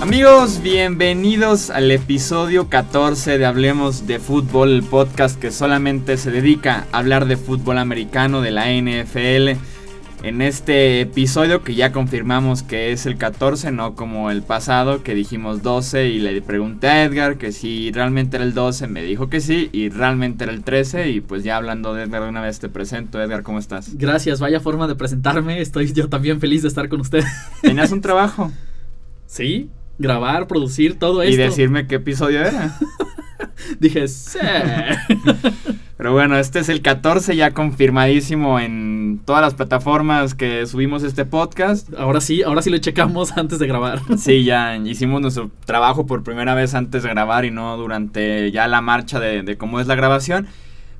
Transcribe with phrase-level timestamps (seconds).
[0.00, 6.86] Amigos, bienvenidos al episodio 14 de Hablemos de Fútbol, el podcast que solamente se dedica
[6.90, 9.60] a hablar de fútbol americano, de la NFL.
[10.22, 15.14] En este episodio que ya confirmamos que es el 14, no como el pasado que
[15.14, 19.30] dijimos 12 y le pregunté a Edgar que si realmente era el 12, me dijo
[19.30, 22.42] que sí y realmente era el 13 y pues ya hablando de Edgar de una
[22.42, 23.20] vez te presento.
[23.22, 23.96] Edgar, ¿cómo estás?
[23.96, 27.24] Gracias, vaya forma de presentarme, estoy yo también feliz de estar con usted.
[27.62, 28.52] ¿Tenías un trabajo?
[29.26, 31.32] Sí, grabar, producir, todo esto.
[31.32, 32.76] Y decirme qué episodio era.
[33.78, 34.40] Dije, sí.
[36.00, 41.26] Pero bueno, este es el 14 ya confirmadísimo en todas las plataformas que subimos este
[41.26, 41.92] podcast.
[41.92, 44.00] Ahora sí, ahora sí lo checamos antes de grabar.
[44.16, 48.66] Sí, ya hicimos nuestro trabajo por primera vez antes de grabar y no durante ya
[48.66, 50.46] la marcha de, de cómo es la grabación.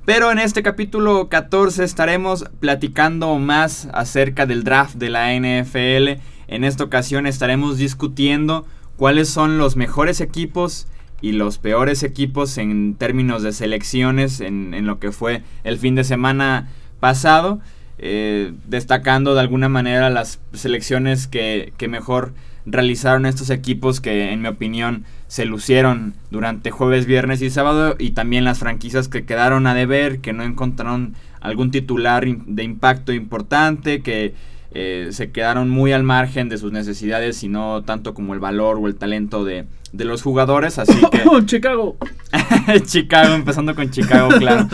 [0.05, 6.21] Pero en este capítulo 14 estaremos platicando más acerca del draft de la NFL.
[6.47, 8.67] En esta ocasión estaremos discutiendo
[8.99, 10.89] cuáles son los mejores equipos
[11.21, 16.05] y los peores equipos en términos de selecciones en, lo que fue el fin de
[16.05, 16.69] semana
[16.99, 17.61] pasado,
[17.99, 22.33] eh, destacando de alguna manera las selecciones que, que, mejor
[22.65, 28.11] realizaron estos equipos que en mi opinión se lucieron durante jueves, viernes y sábado y
[28.11, 34.03] también las franquicias que quedaron a deber, que no encontraron algún titular de impacto importante,
[34.03, 34.35] que
[34.73, 38.79] eh, se quedaron muy al margen de sus necesidades y no tanto como el valor
[38.81, 40.79] o el talento de, los jugadores.
[40.79, 41.23] Así que.
[41.47, 41.97] Chicago!
[42.85, 44.69] Chicago, empezando con Chicago, claro.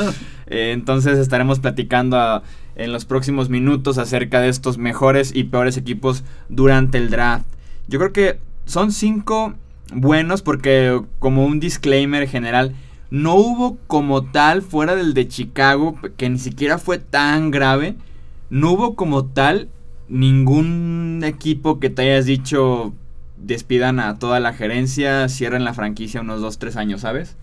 [0.47, 2.42] Eh, entonces estaremos platicando ah,
[2.77, 7.47] en los próximos minutos acerca de estos mejores y peores equipos durante el draft.
[7.89, 9.55] Yo creo que son cinco
[9.92, 12.75] buenos porque, como un disclaimer general,
[13.11, 17.97] no hubo como tal fuera del de Chicago, que ni siquiera fue tan grave.
[18.50, 19.69] No hubo como tal
[20.09, 22.94] ningún equipo que te hayas dicho
[23.37, 27.37] despidan a toda la gerencia, cierren la franquicia unos 2, 3 años, ¿sabes?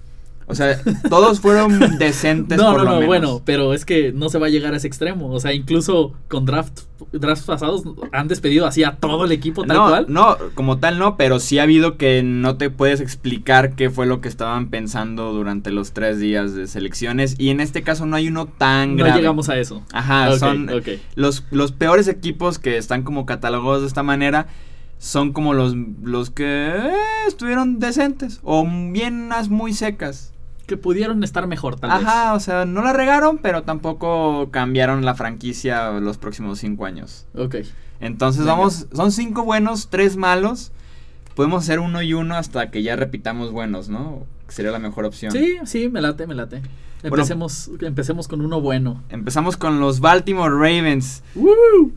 [0.46, 0.78] O sea,
[1.10, 2.58] todos fueron decentes.
[2.58, 5.32] No, no, no, bueno, pero es que no se va a llegar a ese extremo.
[5.32, 6.82] O sea, incluso con draft,
[7.12, 10.06] drafts pasados han despedido así a todo el equipo tal cual.
[10.10, 14.06] No, como tal no, pero sí ha habido que no te puedes explicar qué fue
[14.06, 17.36] lo que estaban pensando durante los tres días de selecciones.
[17.38, 19.12] Y en este caso no hay uno tan grave.
[19.12, 19.82] No llegamos a eso.
[19.94, 20.70] Ajá, son
[21.16, 24.48] Los, los peores equipos que están como catalogados de esta manera
[25.04, 26.94] son como los, los que eh,
[27.28, 30.32] estuvieron decentes o bien muy secas
[30.66, 32.08] que pudieron estar mejor, tal vez.
[32.08, 37.26] Ajá, o sea, no la regaron, pero tampoco cambiaron la franquicia los próximos cinco años.
[37.36, 37.58] Ok.
[38.00, 40.72] Entonces vamos, son cinco buenos, tres malos.
[41.36, 44.26] Podemos hacer uno y uno hasta que ya repitamos buenos, ¿no?
[44.48, 45.34] Sería la mejor opción.
[45.34, 46.62] Sí, sí, me late, me late.
[47.04, 49.04] Empecemos, empecemos con uno bueno.
[49.10, 51.22] Empezamos con los Baltimore Ravens.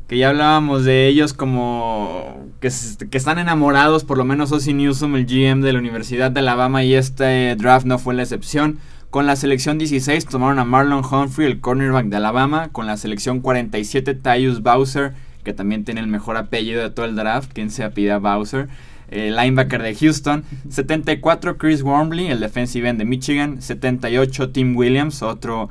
[0.08, 2.70] Que ya hablábamos de ellos como que,
[3.08, 6.82] que, están enamorados, por lo menos Ozzy Newsom, el GM de la Universidad de Alabama,
[6.82, 8.78] y este draft no fue la excepción.
[9.10, 12.70] Con la selección 16 tomaron a Marlon Humphrey, el cornerback de Alabama.
[12.72, 17.14] Con la selección 47, Tyus Bowser, que también tiene el mejor apellido de todo el
[17.14, 17.52] draft.
[17.54, 18.68] ¿Quién se apida Bowser?
[19.10, 20.44] El linebacker de Houston.
[20.68, 23.62] 74 Chris Wormley, el defensive end de Michigan.
[23.62, 25.68] 78 Tim Williams, otro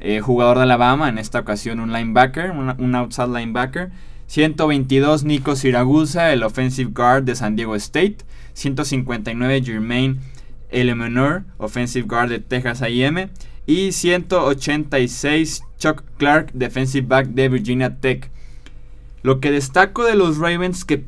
[0.00, 3.90] eh, jugador de Alabama, en esta ocasión un linebacker, un outside linebacker.
[4.26, 8.18] 122 Nico Siragusa, el offensive guard de San Diego State.
[8.54, 10.20] 159 Jermaine
[10.70, 13.28] Elemenor, offensive guard de Texas A&M.
[13.66, 18.30] Y 186 Chuck Clark, defensive back de Virginia Tech.
[19.22, 21.04] Lo que destaco de los Ravens que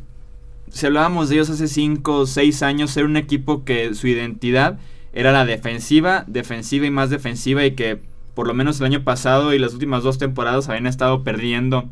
[0.71, 4.79] si hablábamos de ellos hace 5 o 6 años, era un equipo que su identidad
[5.13, 8.01] era la defensiva, defensiva y más defensiva y que
[8.35, 11.89] por lo menos el año pasado y las últimas dos temporadas habían estado perdiendo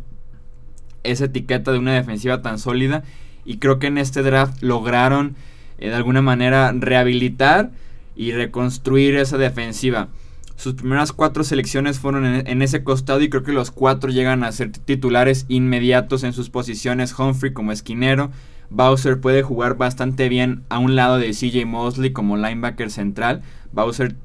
[1.04, 3.04] esa etiqueta de una defensiva tan sólida
[3.44, 5.36] y creo que en este draft lograron
[5.78, 7.70] eh, de alguna manera rehabilitar
[8.14, 10.08] y reconstruir esa defensiva.
[10.56, 14.44] Sus primeras cuatro selecciones fueron en, en, ese costado y creo que los cuatro llegan
[14.44, 17.18] a ser titulares inmediatos en sus posiciones.
[17.18, 18.30] Humphrey como esquinero,
[18.72, 23.42] Bowser puede jugar bastante bien a un lado de CJ Mosley como linebacker central.
[23.72, 24.16] Bowser,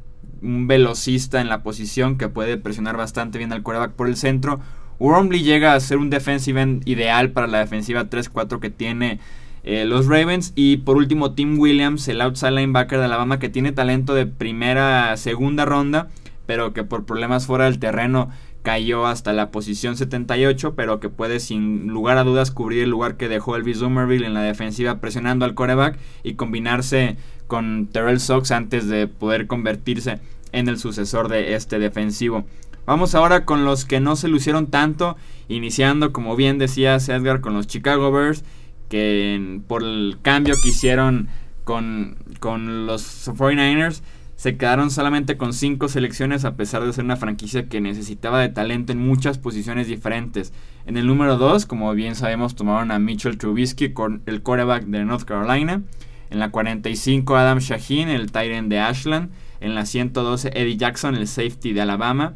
[0.42, 4.62] un velocista en la posición que puede presionar bastante bien al quarterback por el centro.
[5.00, 9.20] Wormley llega a ser un defensive ideal para la defensiva 3-4 que tiene
[9.64, 10.54] eh, los Ravens.
[10.56, 15.18] Y por último, Tim Williams, el outside linebacker de Alabama, que tiene talento de primera,
[15.18, 16.08] segunda ronda,
[16.46, 18.30] pero que por problemas fuera del terreno
[18.68, 23.16] cayó hasta la posición 78, pero que puede sin lugar a dudas cubrir el lugar
[23.16, 27.16] que dejó Elvis Somerville en la defensiva presionando al coreback y combinarse
[27.48, 30.20] con Terrell Sox antes de poder convertirse
[30.52, 32.44] en el sucesor de este defensivo.
[32.86, 35.16] Vamos ahora con los que no se lucieron tanto,
[35.48, 38.44] iniciando, como bien decías Edgar, con los Chicago Bears,
[38.90, 41.30] que por el cambio que hicieron
[41.64, 44.02] con, con los 49ers,
[44.38, 48.50] se quedaron solamente con cinco selecciones a pesar de ser una franquicia que necesitaba de
[48.50, 50.54] talento en muchas posiciones diferentes.
[50.86, 53.94] En el número 2, como bien sabemos, tomaron a Mitchell Trubisky,
[54.28, 55.82] el quarterback de North Carolina.
[56.30, 59.32] En la 45, Adam Shaheen, el Tyrant de Ashland.
[59.60, 62.36] En la 112, Eddie Jackson, el safety de Alabama.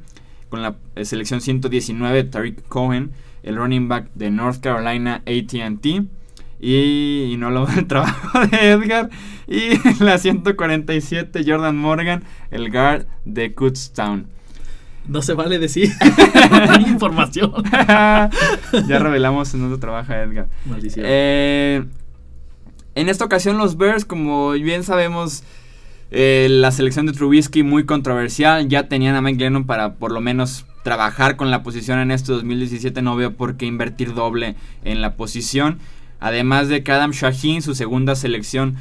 [0.49, 3.11] Con la eh, selección 119, Tariq Cohen,
[3.43, 5.85] el running back de North Carolina ATT.
[6.61, 9.09] Y, no lo el trabajo de Edgar.
[9.47, 14.27] Y en la 147, Jordan Morgan, el guard de Kutztown.
[15.07, 15.91] No se vale decir
[16.87, 17.51] información.
[17.71, 18.29] ya
[18.99, 20.47] revelamos en dónde trabaja Edgar.
[20.65, 21.05] Maldición.
[21.09, 21.83] Eh,
[22.93, 25.43] en esta ocasión los Bears, como bien sabemos,
[26.11, 28.67] eh, la selección de Trubisky muy controversial.
[28.67, 32.33] Ya tenían a Mike Lennon para por lo menos trabajar con la posición en este
[32.33, 33.01] 2017.
[33.01, 35.79] No veo por qué invertir doble en la posición.
[36.21, 38.77] Además de que Adam Shaheen, su segunda selección,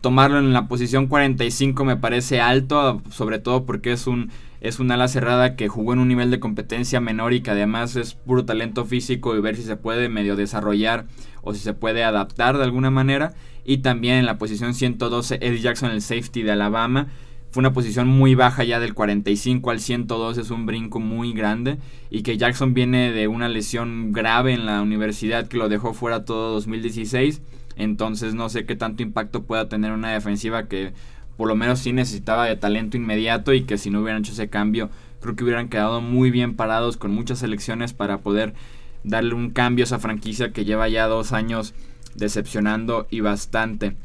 [0.00, 4.30] tomarlo en la posición 45 me parece alto, sobre todo porque es un
[4.60, 7.96] es un ala cerrada que jugó en un nivel de competencia menor y que además
[7.96, 11.06] es puro talento físico y ver si se puede medio desarrollar
[11.40, 13.32] o si se puede adaptar de alguna manera.
[13.64, 17.08] Y también en la posición 112 Eddie Jackson, el safety de Alabama.
[17.50, 21.78] Fue una posición muy baja ya del 45 al 102, es un brinco muy grande.
[22.08, 26.24] Y que Jackson viene de una lesión grave en la universidad que lo dejó fuera
[26.24, 27.42] todo 2016.
[27.76, 30.92] Entonces no sé qué tanto impacto pueda tener una defensiva que
[31.36, 34.48] por lo menos sí necesitaba de talento inmediato y que si no hubieran hecho ese
[34.48, 38.54] cambio creo que hubieran quedado muy bien parados con muchas selecciones para poder
[39.04, 41.74] darle un cambio a esa franquicia que lleva ya dos años
[42.14, 43.96] decepcionando y bastante.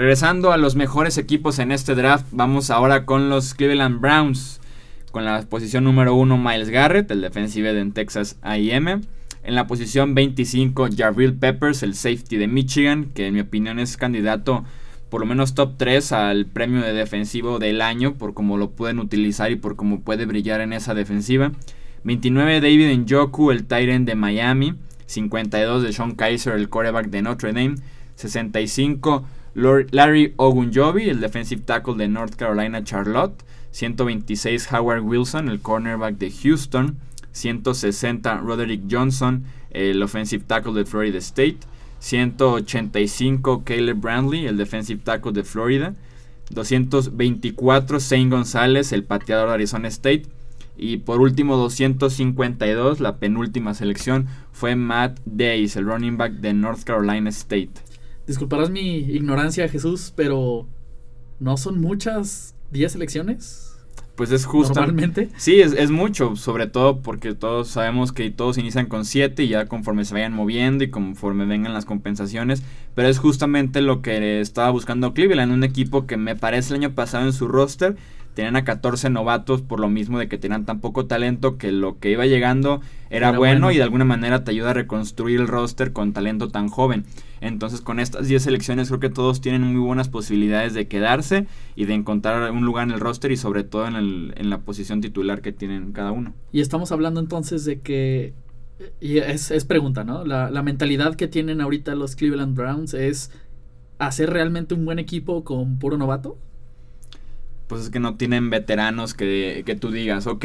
[0.00, 4.58] Regresando a los mejores equipos en este draft, vamos ahora con los Cleveland Browns.
[5.10, 9.02] Con la posición número 1 Miles Garrett, el defensive de Texas A&M.
[9.42, 13.98] En la posición 25 Jabril Peppers, el safety de Michigan, que en mi opinión es
[13.98, 14.64] candidato
[15.10, 19.00] por lo menos top 3 al premio de defensivo del año por cómo lo pueden
[19.00, 21.52] utilizar y por cómo puede brillar en esa defensiva.
[22.04, 24.76] 29 David Njoku, el Tyrant de Miami.
[25.04, 27.74] 52 de Sean Kaiser, el quarterback de Notre Dame.
[28.14, 33.42] 65 Larry Ogunjobi, el defensive tackle de North Carolina Charlotte.
[33.72, 36.98] 126 Howard Wilson, el cornerback de Houston.
[37.32, 41.58] 160 Roderick Johnson, el offensive tackle de Florida State.
[42.00, 45.94] 185 Caleb Brandley, el defensive tackle de Florida.
[46.50, 50.24] 224 Zane González, el pateador de Arizona State.
[50.76, 56.84] Y por último, 252, la penúltima selección, fue Matt Days, el running back de North
[56.84, 57.89] Carolina State.
[58.30, 60.64] Disculparás mi ignorancia, Jesús, pero
[61.40, 63.76] ¿no son muchas 10 selecciones?
[64.14, 64.72] Pues es justo.
[64.74, 65.30] Normalmente.
[65.36, 69.48] Sí, es, es, mucho, sobre todo porque todos sabemos que todos inician con 7 y
[69.48, 72.62] ya conforme se vayan moviendo y conforme vengan las compensaciones.
[72.94, 76.94] Pero es justamente lo que estaba buscando Cleveland, un equipo que me parece el año
[76.94, 77.96] pasado en su roster
[78.40, 81.98] tenían a 14 novatos por lo mismo de que tenían tan poco talento que lo
[81.98, 85.92] que iba llegando era, bueno, y de alguna manera te ayuda a reconstruir el roster
[85.92, 87.04] con talento tan joven.
[87.42, 91.84] Entonces con estas 10 selecciones creo que todos tienen muy buenas posibilidades de quedarse y
[91.84, 95.02] de encontrar un lugar en el roster y sobre todo en, el, en la posición
[95.02, 96.32] titular que tienen cada uno.
[96.50, 98.32] Y estamos hablando entonces de que,
[99.02, 100.24] y es, es pregunta, ¿no?
[100.24, 103.32] La, la mentalidad que tienen ahorita los Cleveland Browns es
[103.98, 106.38] hacer realmente un buen equipo con puro novato
[107.70, 110.44] pues es que no tienen veteranos que, que, tú digas, ok,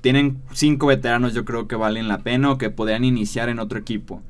[0.00, 3.78] tienen cinco veteranos yo creo que valen la pena o que podrían iniciar en otro
[3.78, 4.22] equipo.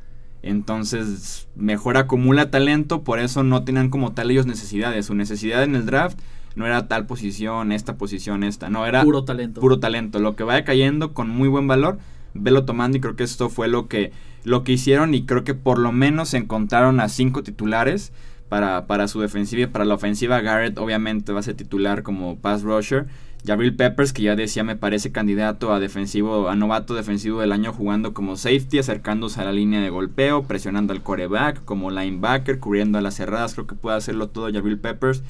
[0.42, 5.06] Entonces, mejor acumula talento, por eso no tienen como tal ellos necesidades.
[5.06, 6.18] Su necesidad en el draft
[6.56, 9.60] no era tal posición, esta posición, esta, no, era puro talento.
[9.60, 10.18] Puro talento.
[10.18, 12.00] Lo que vaya cayendo con muy buen valor,
[12.34, 14.10] velo tomando y creo que esto fue lo que,
[14.42, 18.12] lo que hicieron y creo que por lo menos encontraron a cinco titulares
[18.48, 20.40] para, para su defensiva y para la ofensiva.
[20.40, 23.06] Garrett obviamente va a ser titular como pass rusher.
[23.46, 27.72] Jabril Peppers, que ya decía, me parece candidato a defensivo, a novato defensivo del año
[27.72, 32.98] jugando como safety, acercándose a la línea de golpeo, presionando al coreback, como linebacker, cubriendo
[32.98, 33.54] a las cerradas.
[33.54, 35.22] Creo que puede hacerlo todo Jabril Peppers.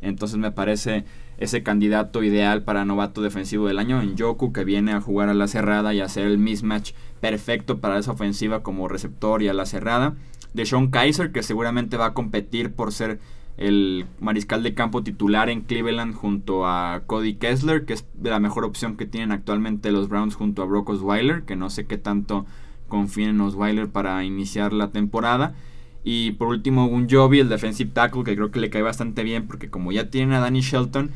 [0.00, 1.04] Entonces me parece
[1.36, 5.34] ese candidato ideal para novato defensivo del año en Yoku, que viene a jugar a
[5.34, 9.66] la cerrada y hacer el mismatch perfecto para esa ofensiva como receptor y a la
[9.66, 10.14] cerrada
[10.54, 13.20] de Sean Kaiser, que seguramente va a competir por ser
[13.58, 18.64] el mariscal de campo titular en Cleveland junto a Cody Kessler, que es la mejor
[18.64, 22.46] opción que tienen actualmente los Browns junto a Brock Osweiler, que no sé qué tanto
[22.86, 25.54] confíen en Osweiler para iniciar la temporada.
[26.04, 29.46] Y por último, un Joby, el defensive tackle, que creo que le cae bastante bien,
[29.46, 31.10] porque como ya tienen a Danny Shelton,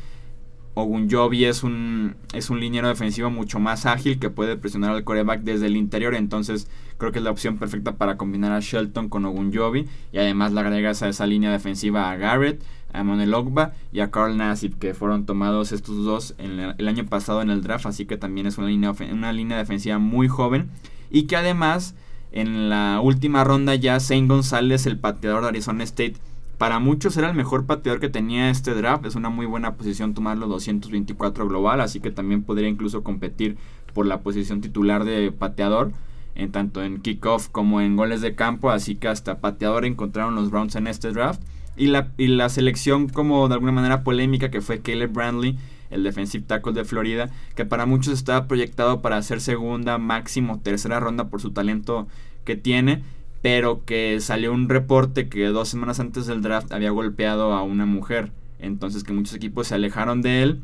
[0.75, 5.41] Ogunjobi es un, es un liniero defensivo mucho más ágil que puede presionar al coreback
[5.41, 6.15] desde el interior.
[6.15, 9.87] Entonces creo que es la opción perfecta para combinar a Shelton con Ogunjobi.
[10.11, 14.09] Y además le agregas a esa línea defensiva a Garrett, a Monel Ogba y a
[14.09, 17.85] Carl Nassib, que fueron tomados estos dos en el, año pasado en el draft.
[17.85, 20.71] Así que también es una línea, una línea defensiva muy joven.
[21.11, 21.93] Y que además
[22.31, 26.15] en la última ronda ya Zane González, el pateador de Arizona State,
[26.57, 29.05] para muchos era el mejor pateador que tenía este draft.
[29.05, 33.57] Es una muy buena posición tomarlo 224 global, así que también podría incluso competir
[33.93, 35.91] por la posición titular de pateador,
[36.35, 38.71] en tanto en kickoff como en goles de campo.
[38.71, 41.41] Así que hasta pateador encontraron los Browns en este draft.
[41.75, 45.57] Y la, y la selección como de alguna manera polémica que fue Caleb Brandley,
[45.89, 50.99] el defensive tackle de Florida, que para muchos estaba proyectado para ser segunda, máximo tercera
[50.99, 52.07] ronda por su talento
[52.45, 53.03] que tiene
[53.43, 57.85] pero que salió un reporte que dos semanas antes del draft había golpeado a una
[57.85, 58.31] mujer.
[58.57, 60.61] Entonces que muchos equipos se alejaron de él.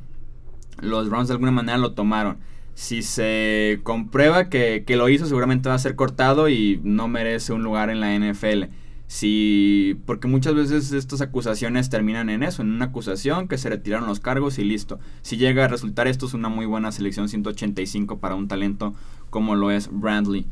[0.82, 2.38] Los Browns de alguna manera lo tomaron.
[2.76, 7.64] Si se comprueba que, lo hizo, seguramente va a ser cortado y no merece un
[7.64, 8.72] lugar en la NFL.
[9.08, 14.08] Si, porque muchas veces estas acusaciones terminan en eso, en una acusación que se retiraron
[14.08, 15.00] los cargos y listo.
[15.22, 18.94] Si llega a resultar esto es una muy buena selección 185 para un talento
[19.30, 20.48] como lo es Brandley.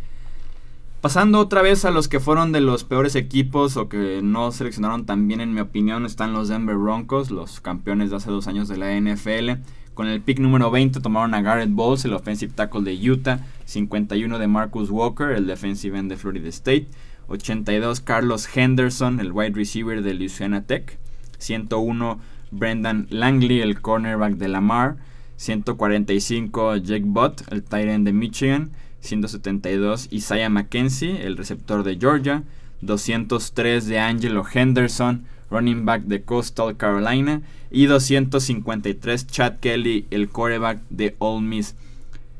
[1.01, 5.05] Pasando otra vez a los que fueron de los peores equipos o que no seleccionaron
[5.05, 8.67] tan bien en mi opinión están los Denver Broncos, los campeones de hace dos años
[8.67, 9.61] de la NFL.
[9.93, 14.39] Con el pick número 20 tomaron a Garrett Bowles, el offensive tackle de Utah, 51
[14.39, 16.87] de Marcus Walker, el defensive end de Florida State,
[17.27, 20.97] 82 Carlos Henderson, el wide receiver de Louisiana Tech,
[21.37, 24.97] 101 Brendan Langley, el cornerback de Lamar,
[25.35, 28.71] 145 Jake Butt, el tight end de Michigan,
[29.07, 32.43] 172 Isaiah McKenzie, el receptor de Georgia,
[32.81, 40.81] 203 de Angelo Henderson, running back de Coastal Carolina, y 253 Chad Kelly, el quarterback
[40.89, 41.75] de Ole Miss.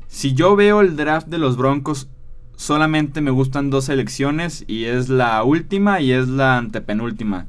[0.08, 2.08] Si yo veo el draft de los Broncos,
[2.56, 7.46] solamente me gustan dos selecciones y es la última y es la antepenúltima,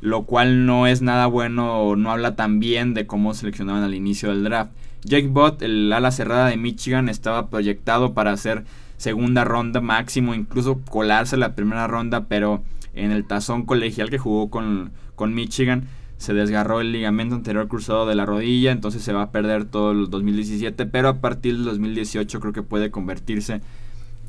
[0.00, 4.28] lo cual no es nada bueno no habla tan bien de cómo seleccionaban al inicio
[4.28, 4.72] del draft.
[5.04, 8.64] Jake Bott, el ala cerrada de Michigan, estaba proyectado para hacer
[8.96, 12.62] segunda ronda máximo, incluso colarse la primera ronda, pero
[12.94, 15.84] en el tazón colegial que jugó con, con Michigan
[16.16, 19.92] se desgarró el ligamento anterior cruzado de la rodilla, entonces se va a perder todo
[19.92, 23.60] el 2017, pero a partir del 2018 creo que puede convertirse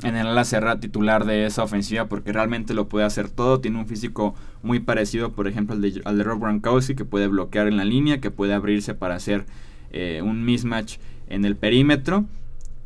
[0.03, 3.79] en el ala cerrada titular de esa ofensiva porque realmente lo puede hacer todo, tiene
[3.79, 7.67] un físico muy parecido por ejemplo al de, al de Rob Gronkowski que puede bloquear
[7.67, 9.45] en la línea, que puede abrirse para hacer
[9.91, 12.25] eh, un mismatch en el perímetro.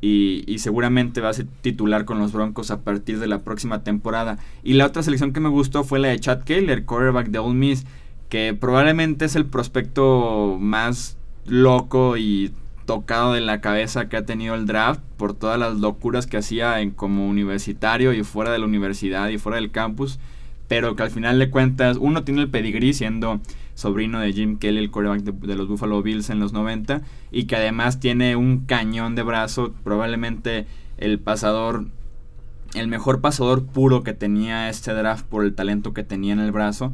[0.01, 4.38] Y, seguramente va a ser titular con los Broncos a partir de la próxima temporada.
[4.63, 7.56] Y la otra selección que me gustó fue la de Chad Keller, quarterback de Ole
[7.56, 7.86] Miss,
[8.29, 12.53] que probablemente es el prospecto más loco y
[12.89, 16.79] tocado de la cabeza que ha tenido el draft por todas las locuras que hacía
[16.82, 20.20] en como universitario y fuera de la universidad y fuera del campus,
[20.68, 23.41] pero que al final de cuentas uno tiene el pedigrí siendo
[23.80, 27.56] sobrino de Jim Kelly, el quarterback de, los Buffalo Bills en los 90, y que
[27.56, 30.68] además tiene un cañón de brazo, probablemente
[30.98, 31.86] el pasador,
[32.74, 36.52] el mejor pasador puro que tenía este draft por el talento que tenía en el
[36.52, 36.94] brazo,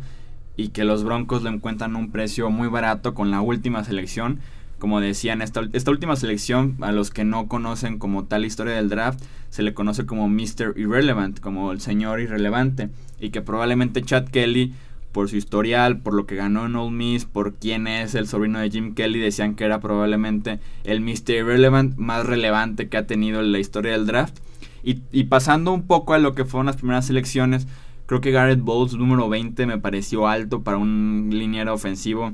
[0.56, 4.40] y que los Broncos lo encuentran un precio muy barato con la última selección.
[4.78, 8.90] Como decían, esta, esta última selección, a los que no conocen como tal historia del
[8.90, 10.76] draft, se le conoce como Mr.
[10.78, 12.90] Irrelevant, como el señor irrelevante,
[13.20, 14.76] y que probablemente Chad Kelly
[15.16, 18.60] por su historial, por lo que ganó en Ole Miss, por quién es el sobrino
[18.60, 21.36] de Jim Kelly, decían que era probablemente el Mr.
[21.36, 24.40] Irrelevant más relevante que ha tenido en la historia del draft.
[24.84, 27.66] Y, pasando un poco a lo que fueron las primeras selecciones,
[28.08, 32.34] creo que Garrett Bowles, número 20, me pareció alto para un liniero ofensivo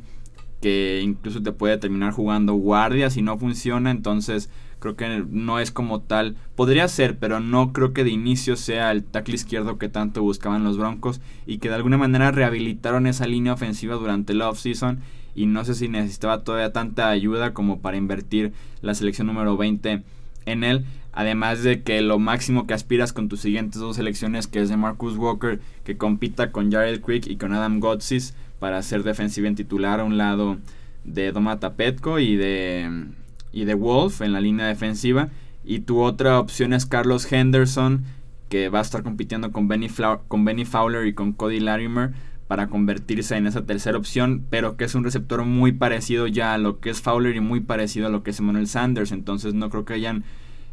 [0.60, 4.50] que incluso te puede terminar jugando guardia si no funciona, entonces
[4.82, 6.36] Creo que no es como tal.
[6.56, 10.64] Podría ser, pero no creo que de inicio sea el tackle izquierdo que tanto buscaban
[10.64, 15.00] los Broncos y que de alguna manera rehabilitaron esa línea ofensiva durante la offseason
[15.36, 20.02] y no sé si necesitaba todavía tanta ayuda como para invertir la selección número 20
[20.48, 20.86] en él.
[21.14, 24.78] Además de que lo máximo que aspiras con tus siguientes dos selecciones, que es de
[24.78, 29.56] Marcus Walker, que compita con Jared Quick y con Adam Gotsis para ser defensivo en
[29.56, 30.58] titular a un lado
[31.04, 33.12] de Domata Petco y de
[33.52, 35.30] y de Wolf en la línea defensiva.
[35.64, 38.04] Y tu otra opción es Carlos Henderson,
[38.50, 39.90] que va a estar compitiendo con Benny,
[40.28, 42.12] con Benny Fowler y con Cody Larimer
[42.48, 46.58] para convertirse en esa tercera opción, pero que es un receptor muy parecido ya a
[46.58, 49.14] lo que es Fowler y muy parecido a lo que es Emmanuel Sanders.
[49.14, 50.26] Entonces no creo que hayan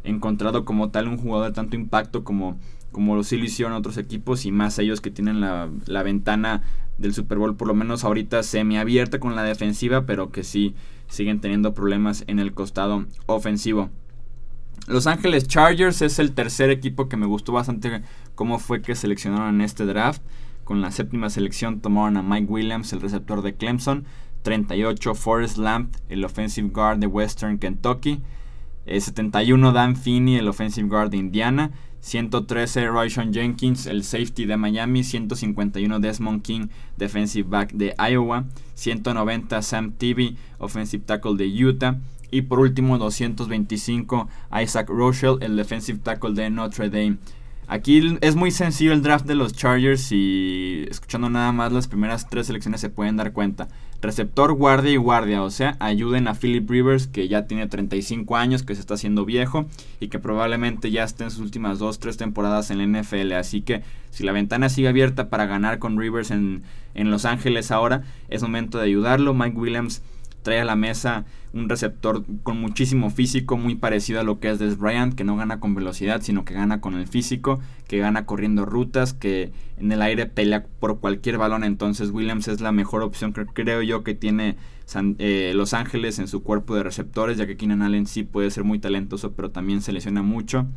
[0.03, 2.59] encontrado como tal un jugador de tanto impacto como,
[2.91, 6.63] como lo sí lo hicieron otros equipos y más ellos que tienen la, la ventana
[6.97, 10.75] del Super Bowl por lo menos ahorita semi abierta con la defensiva, pero que sí
[11.09, 13.89] siguen teniendo problemas en el costado ofensivo.
[14.87, 18.01] Los Ángeles Chargers es el tercer equipo que me gustó bastante
[18.35, 20.21] cómo fue que seleccionaron en este draft.
[20.63, 24.05] Con la séptima selección tomaron a Mike Williams, el receptor de Clemson.
[24.43, 28.21] 38 Forrest Lamp, el offensive guard de Western Kentucky.
[28.85, 31.71] 71 Dan Finney, el offensive guard de Indiana.
[32.01, 39.61] 113 Royshon Jenkins, el safety de Miami, 151 Desmond King, defensive back de Iowa, 190
[39.61, 41.97] Sam Tibby, offensive tackle de Utah,
[42.31, 44.29] y por último 225
[44.61, 47.17] Isaac Rochelle, el defensive tackle de Notre Dame.
[47.67, 52.27] Aquí es muy sencillo el draft de los Chargers y escuchando nada más las primeras
[52.27, 53.67] tres selecciones se pueden dar cuenta.
[54.01, 58.63] Receptor, guardia y guardia, o sea, ayuden a Philip Rivers que ya tiene 35 años,
[58.63, 59.65] que se está haciendo viejo
[59.99, 63.33] y que probablemente ya esté en sus últimas 2-3 temporadas en la NFL.
[63.33, 66.63] Así que si la ventana sigue abierta para ganar con Rivers en,
[66.93, 69.33] en Los Ángeles ahora, es momento de ayudarlo.
[69.33, 70.01] Mike Williams
[70.43, 74.59] trae a la mesa un receptor con muchísimo físico, muy parecido a lo que es
[74.59, 78.25] Des Bryant, que no gana con velocidad, sino que gana con el físico, que gana
[78.25, 81.63] corriendo rutas, que en el aire pelea por cualquier balón.
[81.63, 84.57] Entonces Williams es la mejor opción, creo yo, que tiene
[85.17, 88.63] eh, Los Ángeles en su cuerpo de receptores, ya que Keenan Allen sí puede ser
[88.63, 90.67] muy talentoso, pero también se lesiona mucho.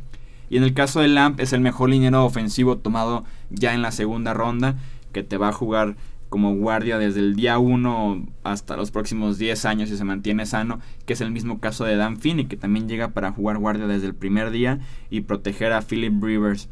[0.49, 3.91] Y en el caso de Lamp es el mejor liniero ofensivo tomado ya en la
[3.91, 4.75] segunda ronda,
[5.11, 5.95] que te va a jugar
[6.33, 10.79] como guardia desde el día 1 hasta los próximos 10 años y se mantiene sano,
[11.05, 14.07] que es el mismo caso de Dan Finney, que también llega para jugar guardia desde
[14.07, 14.79] el primer día
[15.11, 16.69] y proteger a Philip Rivers.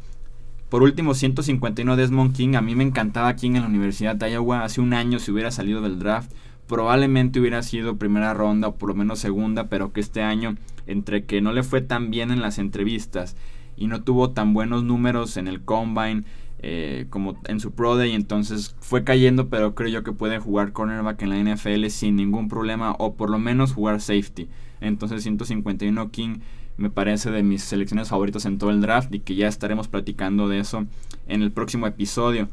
[0.68, 2.56] Por último, 151 Desmond King.
[2.56, 4.64] A mí me encantaba King en la Universidad de Iowa.
[4.64, 6.32] Hace un año si hubiera salido del draft,
[6.66, 10.56] probablemente hubiera sido primera ronda o por lo menos segunda, pero que este año,
[10.88, 13.36] entre que no le fue tan bien en las entrevistas
[13.76, 16.24] y no tuvo tan buenos números en el combine,
[16.62, 20.72] eh, como en su Pro Day, entonces fue cayendo, pero creo yo que puede jugar
[20.72, 24.48] cornerback en la NFL sin ningún problema o por lo menos jugar safety.
[24.80, 26.38] Entonces 151 King
[26.76, 30.48] me parece de mis selecciones favoritas en todo el draft y que ya estaremos platicando
[30.48, 30.86] de eso
[31.26, 32.48] en el próximo episodio.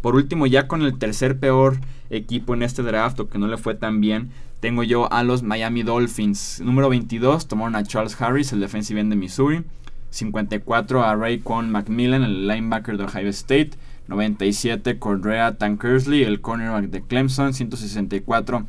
[0.00, 1.78] Por último, ya con el tercer peor
[2.10, 5.42] equipo en este draft o que no le fue tan bien, tengo yo a los
[5.42, 6.60] Miami Dolphins.
[6.64, 9.64] Número 22 tomaron a Charles Harris, el defensive end de Missouri.
[10.10, 13.72] 54 a Raycon Macmillan, el linebacker de Ohio State.
[14.08, 17.52] 97 Cordrea Tankersley, el cornerback de Clemson.
[17.52, 18.66] 164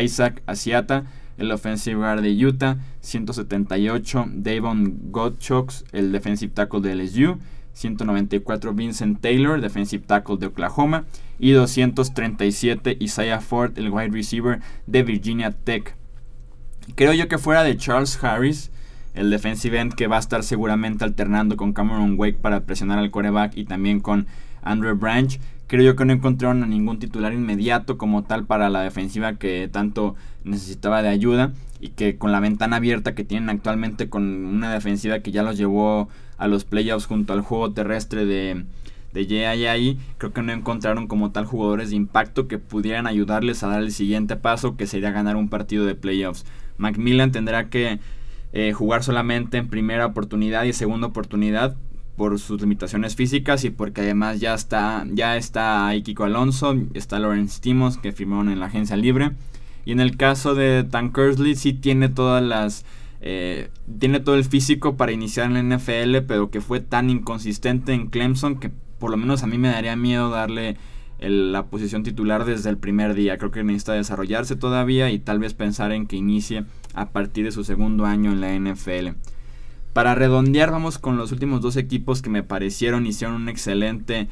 [0.00, 1.04] Isaac Asiata,
[1.38, 2.78] el offensive guard de Utah.
[3.00, 7.38] 178 Davon Godchocks, el defensive tackle de LSU.
[7.74, 11.04] 194 Vincent Taylor, defensive tackle de Oklahoma.
[11.38, 15.94] Y 237 Isaiah Ford, el wide receiver de Virginia Tech.
[16.96, 18.71] Creo yo que fuera de Charles Harris
[19.14, 23.10] el defensive end que va a estar seguramente alternando con Cameron Wake para presionar al
[23.10, 24.26] coreback y también con
[24.62, 25.38] Andrew Branch.
[25.66, 29.68] Creo yo que no encontraron a ningún titular inmediato como tal para la defensiva que
[29.72, 34.72] tanto necesitaba de ayuda y que con la ventana abierta que tienen actualmente con una
[34.72, 38.64] defensiva que ya los llevó a los playoffs junto al juego terrestre de,
[39.12, 43.68] de ahí creo que no encontraron como tal jugadores de impacto que pudieran ayudarles a
[43.68, 46.44] dar el siguiente paso que sería ganar un partido de playoffs.
[46.78, 47.98] Macmillan tendrá que
[48.52, 51.76] eh, jugar solamente en primera oportunidad y segunda oportunidad
[52.16, 57.60] por sus limitaciones físicas y porque además ya está ya está Kiko Alonso, está Lawrence
[57.60, 59.32] Timos que firmaron en la agencia libre
[59.84, 62.84] y en el caso de Tankersley sí tiene todas las
[63.22, 67.94] eh, tiene todo el físico para iniciar en la NFL pero que fue tan inconsistente
[67.94, 70.76] en Clemson que por lo menos a mí me daría miedo darle
[71.28, 73.38] la posición titular desde el primer día.
[73.38, 77.52] Creo que necesita desarrollarse todavía y tal vez pensar en que inicie a partir de
[77.52, 79.16] su segundo año en la NFL.
[79.92, 84.28] Para redondear, vamos con los últimos dos equipos que me parecieron hicieron un excelente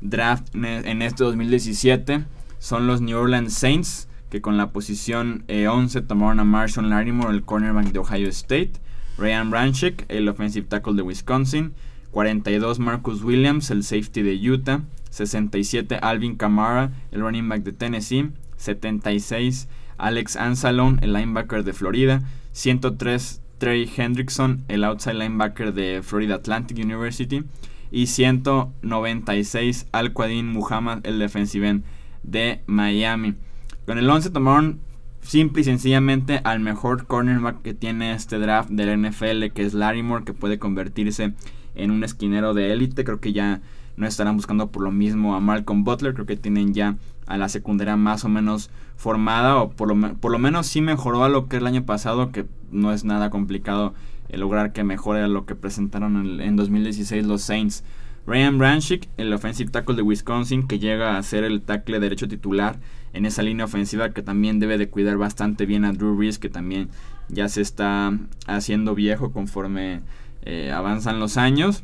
[0.00, 2.24] draft en este 2017.
[2.58, 7.34] Son los New Orleans Saints, que con la posición 11 eh, tomaron a Marshall Lattimore,
[7.34, 8.72] el cornerback de Ohio State.
[9.18, 11.74] Ryan Branchick, el offensive tackle de Wisconsin.
[12.12, 14.82] 42 Marcus Williams, el safety de Utah.
[15.12, 19.68] 67 Alvin Kamara, el running back de Tennessee, 76
[20.02, 26.76] Alex Ansalon, el linebacker de Florida, 103 Trey Hendrickson, el outside linebacker de Florida Atlantic
[26.78, 27.44] University,
[27.92, 31.84] y 196 Al Quadin Muhammad, el defensive end
[32.22, 33.34] de Miami.
[33.86, 34.80] Con el 11 tomaron
[35.20, 40.24] simple y sencillamente al mejor cornerback que tiene este draft del NFL, que es Moore,
[40.24, 41.34] que puede convertirse
[41.74, 43.04] en un esquinero de élite.
[43.04, 43.60] Creo que ya
[43.96, 47.48] no estarán buscando por lo mismo a Malcolm Butler, creo que tienen ya a la
[47.48, 48.70] secundaria más o menos
[49.02, 52.30] formada o por lo, por lo menos sí mejoró a lo que el año pasado,
[52.30, 53.94] que no es nada complicado
[54.30, 57.82] lograr que mejore a lo que presentaron en, 2016 los Saints.
[58.26, 62.78] Ryan Branchick, el offensive tackle de Wisconsin, que llega a ser el tackle derecho titular
[63.12, 66.48] en esa línea ofensiva que también debe de cuidar bastante bien a Drew Brees, que
[66.48, 66.88] también
[67.28, 70.00] ya se está haciendo viejo conforme
[70.42, 71.82] eh, avanzan los años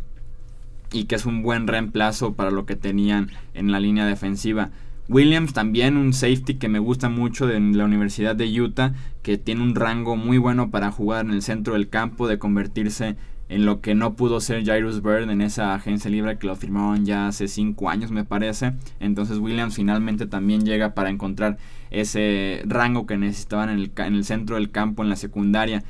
[0.93, 4.71] y que es un buen reemplazo para lo que tenían en la línea defensiva.
[5.09, 8.93] Williams también un safety que me gusta mucho de la Universidad de Utah,
[9.23, 13.17] que tiene un rango muy bueno para jugar en el centro del campo, de convertirse
[13.49, 17.07] en lo que no pudo ser Jairus Bird en esa agencia libre que lo firmaron
[17.07, 18.75] ya hace 5 años me parece.
[19.01, 21.57] Entonces Williams finalmente también llega para encontrar
[21.91, 25.83] ese rango que necesitaban en el, en el centro del campo, en la secundaria.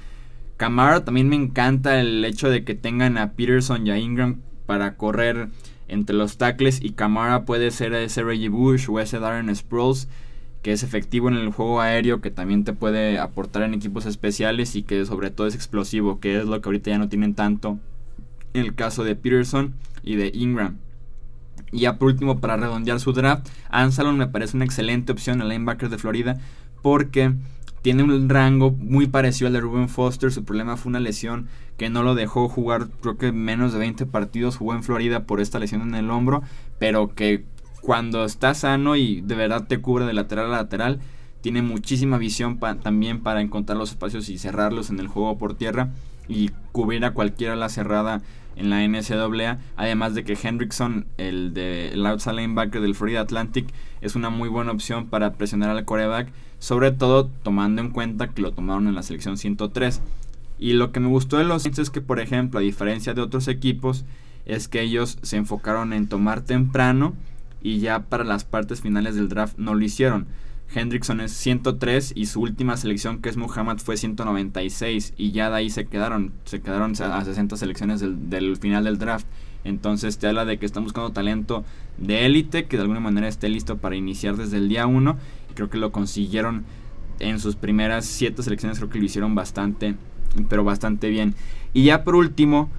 [0.57, 4.97] Camaro también me encanta el hecho de que tengan a Peterson y a Ingram para
[4.97, 5.49] correr
[5.89, 10.09] entre los tackles y Camara puede ser ese Reggie Bush o ese Darren Sproles
[10.63, 14.75] que es efectivo en el juego aéreo, que también te puede aportar en equipos especiales
[14.75, 17.79] y que sobre todo es explosivo, que es lo que ahorita ya no tienen tanto
[18.55, 20.79] en el caso de Peterson y de Ingram.
[21.71, 25.49] Y ya por último, para redondear su draft, Ansalon me parece una excelente opción, el
[25.49, 26.39] linebacker de Florida,
[26.83, 27.35] porque
[27.83, 30.33] tiene un rango muy parecido al de Ruben Foster.
[30.33, 34.07] Su problema fue una lesión que no lo dejó jugar, creo que menos de 20
[34.07, 36.43] partidos jugó en Florida por esta lesión en el hombro,
[36.79, 37.45] pero que
[37.81, 41.01] cuando está sano y de verdad te cubre de lateral a lateral,
[41.41, 45.91] tiene muchísima visión también para encontrar los espacios y cerrarlos en el juego por tierra
[46.29, 48.21] y cubrir a cualquiera la cerrada
[48.59, 49.59] en la NCAA.
[49.77, 53.69] Además de que Hendrickson, el de el outside linebacker del Florida Atlantic,
[54.01, 58.43] es una muy buena opción para presionar al coreback, sobre todo tomando en cuenta que
[58.43, 60.03] lo tomaron en la selección 103.
[60.59, 63.23] Y lo que me gustó de los Saints es que, por ejemplo, a diferencia de
[63.23, 64.05] otros equipos,
[64.45, 67.15] es que ellos se enfocaron en tomar temprano
[67.63, 70.27] y ya para las partes finales del draft no lo hicieron.
[70.75, 75.57] Hendrickson es 103 y su última selección que es Muhammad fue 196 y ya de
[75.57, 79.27] ahí se quedaron, se quedaron a 60 selecciones del, final del draft.
[79.65, 81.65] Entonces te habla de que están buscando talento
[81.97, 85.17] de élite que de alguna manera esté listo para iniciar desde el día 1.
[85.55, 86.65] Creo que lo consiguieron
[87.19, 89.97] en sus primeras 7 selecciones, creo que lo hicieron bastante,
[90.49, 91.35] pero bastante bien.
[91.73, 92.71] Y ya por último,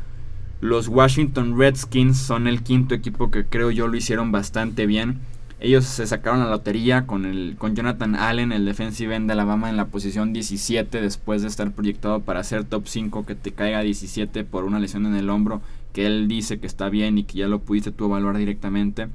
[0.61, 5.19] los Washington Redskins son el quinto equipo que creo yo lo hicieron bastante bien.
[5.61, 9.69] Ellos se sacaron la lotería con, el, con Jonathan Allen, el defensive end de Alabama,
[9.69, 13.81] en la posición 17 después de estar proyectado para ser top 5, que te caiga
[13.81, 17.39] 17 por una lesión en el hombro, que él dice que está bien y que
[17.39, 19.09] ya lo pudiste tú evaluar directamente.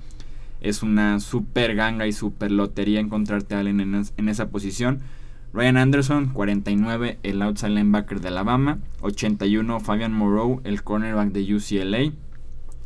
[0.60, 5.00] Es una super ganga y super lotería encontrarte a Allen en, en esa posición.
[5.54, 8.80] Ryan Anderson, 49, el outside linebacker de Alabama.
[9.00, 12.12] 81, Fabian Moreau, el cornerback de UCLA.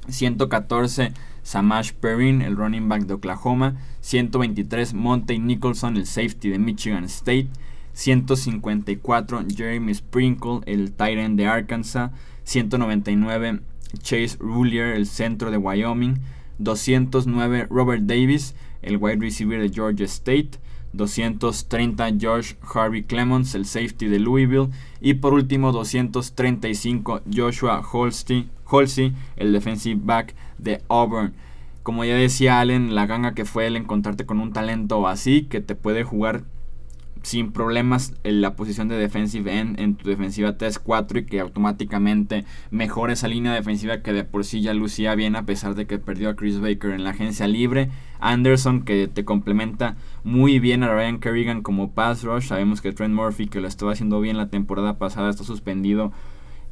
[0.09, 1.13] 114,
[1.49, 3.77] Samash Perrin, el running back de Oklahoma.
[4.03, 7.49] 123, Monte Nicholson, el safety de Michigan State.
[7.95, 12.11] 154, Jeremy Sprinkle, el tight end de Arkansas.
[12.45, 13.61] 199,
[14.03, 16.21] Chase Rulier, el centro de Wyoming.
[16.59, 20.59] 209, Robert Davis, el wide receiver de Georgia State.
[20.99, 24.69] 230 Josh Harvey Clemons, el safety de Louisville.
[25.01, 31.33] Y por último 235 Joshua Holsey, el defensive back de Auburn.
[31.83, 35.63] Como ya decía Allen, la ganga que fue el encontrarte con un talento así que
[35.63, 36.43] te puede jugar
[37.23, 42.45] sin problemas en la posición de defensive end en tu defensiva 3-4 y que automáticamente
[42.71, 45.99] mejore esa línea defensiva que de por sí ya lucía bien a pesar de que
[45.99, 47.91] perdió a Chris Baker en la agencia libre.
[48.21, 52.49] Anderson que te complementa muy bien a Ryan Kerrigan como pass rush.
[52.49, 56.13] Sabemos que Trent Murphy que lo estaba haciendo bien la temporada pasada está suspendido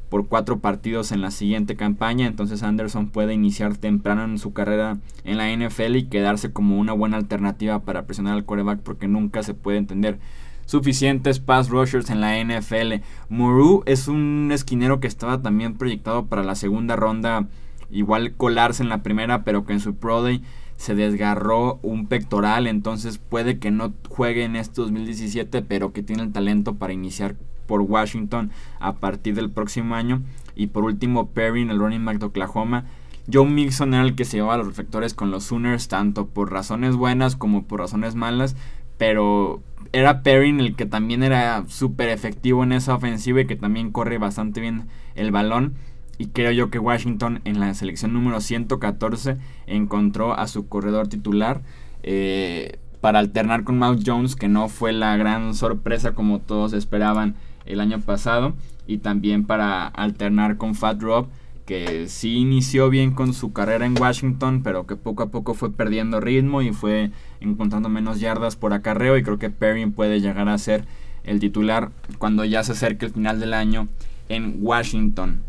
[0.09, 2.27] por cuatro partidos en la siguiente campaña.
[2.27, 6.93] Entonces Anderson puede iniciar temprano en su carrera en la NFL y quedarse como una
[6.93, 10.19] buena alternativa para presionar al quarterback porque nunca se puede entender
[10.67, 13.01] suficientes pass rushers en la NFL.
[13.29, 17.47] Muru es un esquinero que estaba también proyectado para la segunda ronda,
[17.89, 20.43] igual colarse en la primera, pero que en su Pro Day
[20.75, 26.21] se desgarró un pectoral, entonces puede que no juegue en este 2017, pero que tiene
[26.21, 27.35] el talento para iniciar
[27.67, 30.21] por Washington a partir del próximo año.
[30.55, 32.85] Y por último, Perry en el running back de Oklahoma.
[33.31, 36.95] Joe Mixon era el que se llevaba los reflectores con los Sooners, tanto por razones
[36.95, 38.55] buenas como por razones malas.
[38.97, 43.91] Pero era Perrin el que también era súper efectivo en esa ofensiva y que también
[43.91, 45.75] corre bastante bien el balón.
[46.17, 51.61] Y creo yo que Washington en la selección número 114 encontró a su corredor titular
[52.01, 57.35] eh, para alternar con Mount Jones, que no fue la gran sorpresa como todos esperaban
[57.67, 58.53] el año pasado.
[58.87, 61.27] Y también para alternar con Fat Rob,
[61.65, 65.71] que sí inició bien con su carrera en Washington, pero que poco a poco fue
[65.71, 69.17] perdiendo ritmo y fue encontrando menos yardas por acarreo.
[69.17, 70.85] Y creo que Perrin puede llegar a ser
[71.23, 73.87] el titular cuando ya se acerque el final del año
[74.29, 75.41] en Washington.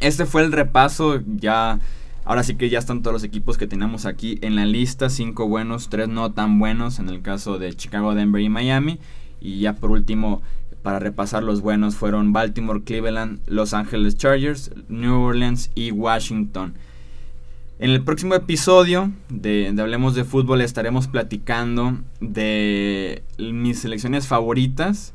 [0.00, 1.80] Este fue el repaso ya
[2.28, 5.48] Ahora sí que ya están todos los equipos que tenemos aquí en la lista, cinco
[5.48, 8.98] buenos, tres no tan buenos en el caso de Chicago, Denver y Miami.
[9.40, 10.42] Y ya por último,
[10.82, 16.74] para repasar los buenos fueron Baltimore, Cleveland, Los Angeles Chargers, New Orleans y Washington.
[17.80, 25.14] En el próximo episodio de, Hablemos de Fútbol estaremos platicando de mis selecciones favoritas,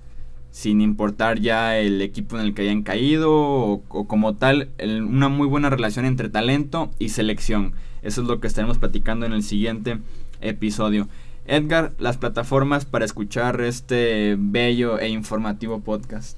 [0.52, 5.48] sin importar ya el equipo en el que hayan caído o, como tal, una muy
[5.48, 7.74] buena relación entre talento y selección.
[8.02, 9.98] Eso es lo que estaremos platicando en el siguiente
[10.40, 11.10] episodio.
[11.46, 16.38] Edgar, las plataformas para escuchar este bello e informativo podcast.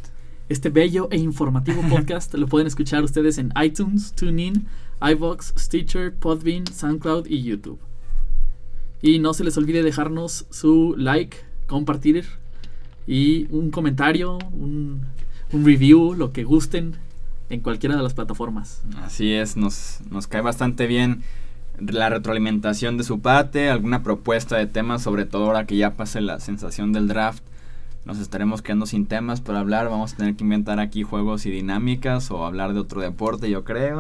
[0.50, 4.68] Este bello e informativo podcast lo pueden escuchar ustedes en iTunes, TuneIn,
[5.02, 7.80] iVox, Stitcher, Podbean, SoundCloud y YouTube.
[9.02, 11.38] Y no se les olvide dejarnos su like,
[11.68, 12.26] compartir
[13.06, 15.06] y un comentario, un,
[15.52, 16.96] review, lo que gusten
[17.52, 18.82] en cualquiera de las plataformas.
[18.98, 21.22] Así es, nos, nos cae bastante bien
[21.80, 26.22] la retroalimentación de su parte, alguna propuesta de temas, sobre todo ahora que ya pase
[26.22, 27.44] la sensación del draft
[28.06, 29.90] nos estaremos quedando sin temas para hablar.
[29.90, 33.64] Vamos a tener que inventar aquí juegos y dinámicas o hablar de otro deporte, yo
[33.64, 34.00] creo.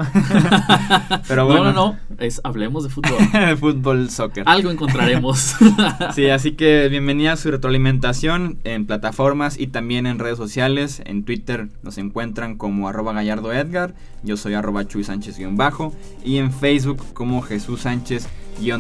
[1.28, 1.66] Pero bueno.
[1.66, 1.98] No, no, no.
[2.20, 3.18] Es, hablemos de fútbol.
[3.60, 4.44] fútbol, soccer.
[4.46, 5.56] Algo encontraremos.
[6.14, 11.02] sí, así que bienvenida a su retroalimentación en plataformas y también en redes sociales.
[11.06, 13.96] En Twitter nos encuentran como arroba gallardo edgar.
[14.24, 15.94] Yo soy arroba chuy sánchez bajo.
[16.24, 18.28] Y en Facebook como Jesús Sánchez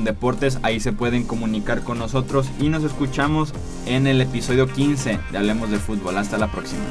[0.03, 0.59] deportes.
[0.63, 3.53] Ahí se pueden comunicar con nosotros y nos escuchamos
[3.85, 6.17] en el episodio 15 de Hablemos de Fútbol.
[6.17, 6.83] Hasta la próxima.